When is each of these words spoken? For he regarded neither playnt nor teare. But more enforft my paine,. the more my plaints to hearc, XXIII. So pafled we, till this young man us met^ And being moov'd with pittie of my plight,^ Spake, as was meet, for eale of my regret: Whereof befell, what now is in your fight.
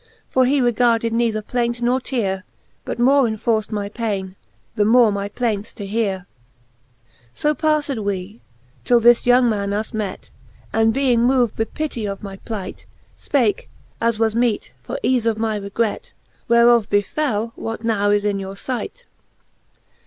For 0.31 0.45
he 0.45 0.61
regarded 0.61 1.13
neither 1.13 1.43
playnt 1.43 1.79
nor 1.79 1.99
teare. 2.01 2.43
But 2.85 2.97
more 2.97 3.25
enforft 3.27 3.71
my 3.71 3.87
paine,. 3.87 4.35
the 4.73 4.83
more 4.83 5.11
my 5.11 5.29
plaints 5.29 5.75
to 5.75 5.85
hearc, 5.85 6.21
XXIII. 6.21 6.25
So 7.35 7.53
pafled 7.53 8.03
we, 8.03 8.41
till 8.83 8.99
this 8.99 9.27
young 9.27 9.47
man 9.47 9.73
us 9.73 9.91
met^ 9.91 10.31
And 10.73 10.91
being 10.91 11.19
moov'd 11.27 11.55
with 11.55 11.75
pittie 11.75 12.07
of 12.07 12.23
my 12.23 12.37
plight,^ 12.37 12.85
Spake, 13.15 13.69
as 14.01 14.17
was 14.17 14.33
meet, 14.33 14.71
for 14.81 14.97
eale 15.03 15.27
of 15.27 15.37
my 15.37 15.55
regret: 15.55 16.13
Whereof 16.47 16.89
befell, 16.89 17.53
what 17.55 17.83
now 17.83 18.09
is 18.09 18.25
in 18.25 18.39
your 18.39 18.55
fight. 18.55 19.05